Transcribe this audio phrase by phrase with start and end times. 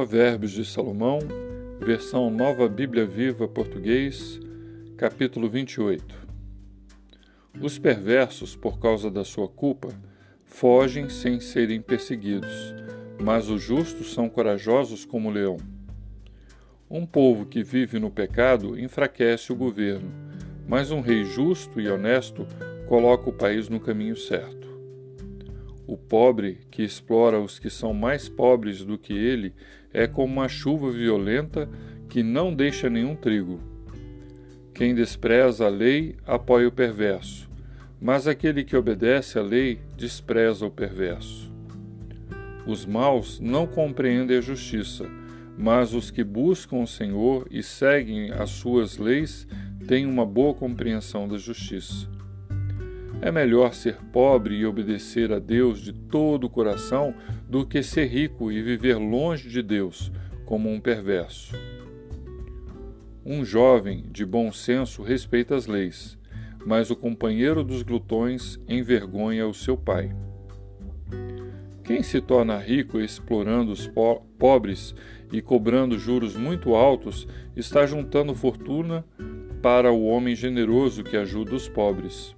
[0.00, 1.18] Provérbios de Salomão,
[1.78, 4.40] versão Nova Bíblia Viva Português,
[4.96, 6.26] capítulo 28.
[7.60, 9.90] Os perversos, por causa da sua culpa,
[10.42, 12.74] fogem sem serem perseguidos,
[13.22, 15.58] mas os justos são corajosos como o leão.
[16.90, 20.10] Um povo que vive no pecado enfraquece o governo,
[20.66, 22.46] mas um rei justo e honesto
[22.88, 24.69] coloca o país no caminho certo.
[25.90, 29.52] O pobre que explora os que são mais pobres do que ele
[29.92, 31.68] é como uma chuva violenta
[32.08, 33.58] que não deixa nenhum trigo.
[34.72, 37.50] Quem despreza a lei apoia o perverso,
[38.00, 41.52] mas aquele que obedece à lei despreza o perverso.
[42.64, 45.10] Os maus não compreendem a justiça,
[45.58, 49.44] mas os que buscam o Senhor e seguem as suas leis
[49.88, 52.08] têm uma boa compreensão da justiça.
[53.22, 57.14] É melhor ser pobre e obedecer a Deus de todo o coração
[57.46, 60.10] do que ser rico e viver longe de Deus,
[60.46, 61.54] como um perverso.
[63.24, 66.18] Um jovem de bom senso respeita as leis,
[66.64, 70.16] mas o companheiro dos glutões envergonha o seu pai.
[71.84, 74.94] Quem se torna rico explorando os po pobres
[75.30, 79.04] e cobrando juros muito altos está juntando fortuna
[79.60, 82.34] para o homem generoso que ajuda os pobres.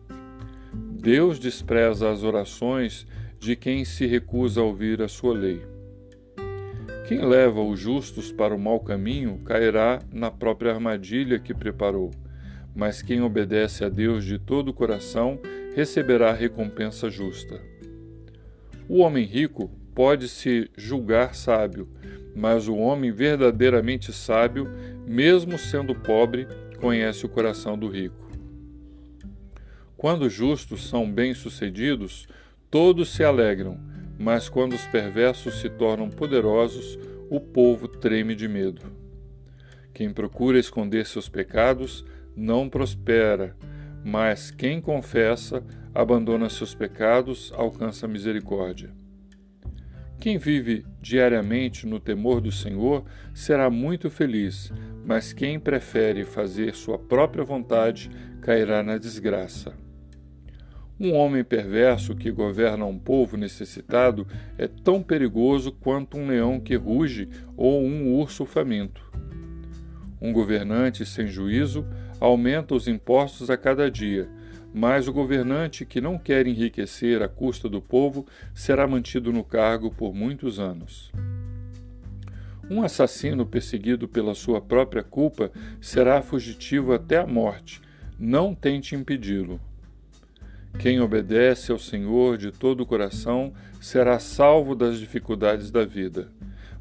[1.03, 3.08] Deus despreza as orações
[3.41, 5.61] de quem se recusa a ouvir a sua lei.
[7.09, 12.12] Quem leva os justos para o mau caminho cairá na própria armadilha que preparou,
[12.72, 15.41] mas quem obedece a Deus de todo o coração
[15.75, 17.61] receberá recompensa justa.
[18.89, 21.89] O homem rico pode se julgar sábio,
[22.33, 24.70] mas o homem verdadeiramente sábio,
[25.05, 26.47] mesmo sendo pobre,
[26.81, 28.22] conhece o coração do rico.
[30.03, 32.27] Quando os justos são bem-sucedidos,
[32.69, 33.78] todos se alegram,
[34.19, 36.99] mas quando os perversos se tornam poderosos,
[37.31, 38.82] o povo treme de medo.
[39.94, 42.04] Quem procura esconder seus pecados
[42.34, 43.56] não prospera,
[44.04, 45.62] mas quem confessa,
[45.94, 48.91] abandona seus pecados, alcança misericórdia.
[50.19, 54.72] Quem vive diariamente no temor do Senhor será muito feliz,
[55.06, 58.10] mas quem prefere fazer sua própria vontade
[58.41, 59.81] cairá na desgraça.
[61.00, 64.26] Um homem perverso que governa um povo necessitado
[64.56, 69.02] é tão perigoso quanto um leão que ruge ou um urso faminto.
[70.20, 71.84] Um governante sem juízo
[72.20, 74.28] aumenta os impostos a cada dia,
[74.72, 79.91] mas o governante que não quer enriquecer à custa do povo será mantido no cargo
[79.91, 81.10] por muitos anos.
[82.70, 85.50] Um assassino perseguido pela sua própria culpa
[85.81, 87.81] será fugitivo até a morte.
[88.19, 89.60] Não tente impedi-lo.
[90.78, 96.33] Quem obedece ao Senhor de todo o coração será salvo das dificuldades da vida.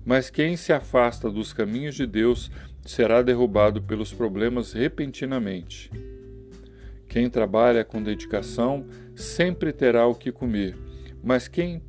[0.03, 2.49] Mas quem se afasta dos caminhos de Deus
[2.83, 5.91] será derrubado pelos problemas repentinamente.
[7.07, 8.85] Quem trabalha com dedicação
[9.15, 10.77] sempre terá o que comer,
[11.23, 11.83] mas quem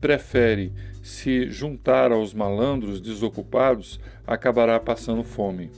[0.00, 0.72] prefere
[1.02, 5.70] se juntar aos malandros desocupados acabará passando fome.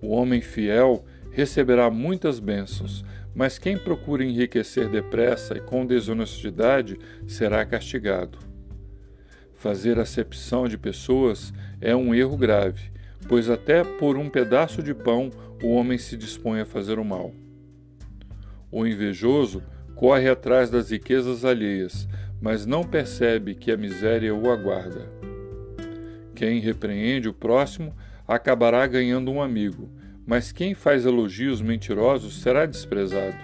[0.00, 3.04] O homem fiel receberá muitas bênçãos,
[3.34, 8.38] mas quem procura enriquecer depressa e com desonestidade será castigado.
[9.54, 12.90] Fazer acepção de pessoas é um erro grave,
[13.28, 15.30] pois até por um pedaço de pão
[15.62, 17.32] o homem se dispõe a fazer o mal.
[18.70, 19.62] O invejoso
[19.94, 22.08] corre atrás das riquezas alheias,
[22.40, 25.08] mas não percebe que a miséria o aguarda.
[26.34, 27.94] Quem repreende o próximo
[28.26, 29.88] acabará ganhando um amigo,
[30.32, 33.36] mas quem faz elogios mentirosos será desprezado.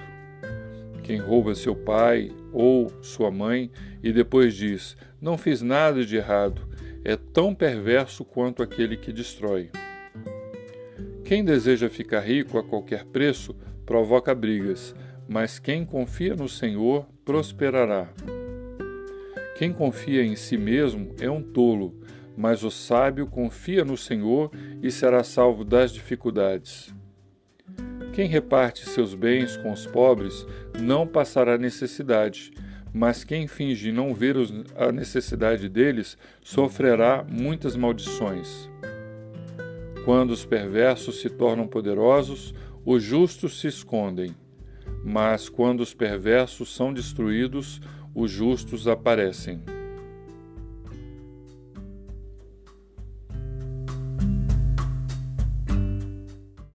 [1.02, 3.70] Quem rouba seu pai ou sua mãe
[4.02, 6.66] e depois diz: Não fiz nada de errado,
[7.04, 9.70] é tão perverso quanto aquele que destrói.
[11.26, 14.94] Quem deseja ficar rico a qualquer preço provoca brigas,
[15.28, 18.08] mas quem confia no Senhor prosperará.
[19.58, 22.00] Quem confia em si mesmo é um tolo,
[22.38, 26.94] mas o sábio confia no Senhor e será salvo das dificuldades.
[28.12, 30.46] Quem reparte seus bens com os pobres
[30.80, 32.52] não passará necessidade,
[32.94, 34.36] mas quem finge não ver
[34.76, 38.70] a necessidade deles sofrerá muitas maldições.
[40.04, 42.54] Quando os perversos se tornam poderosos,
[42.86, 44.32] os justos se escondem,
[45.04, 47.80] mas quando os perversos são destruídos,
[48.14, 49.77] os justos aparecem.